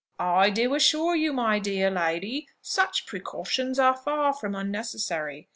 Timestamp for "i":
0.17-0.49